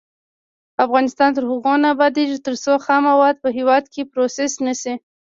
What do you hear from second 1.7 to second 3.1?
نه ابادیږي، ترڅو خام